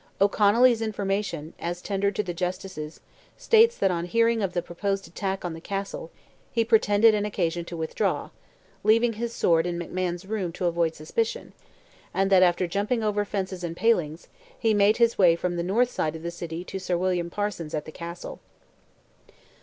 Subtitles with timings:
[0.19, 3.01] O'Connolly's information, as tendered to the Justices,
[3.37, 6.09] states that on hearing of the proposed attack on the Castle,
[6.51, 8.31] he pretended an occasion to withdraw,
[8.83, 11.53] leaving his sword in McMahon's room to avoid suspicion,
[12.15, 14.27] and that after jumping over fences and palings,
[14.57, 17.75] he made his way from the north side of the city to Sir William Parsons
[17.75, 18.39] at the Castle.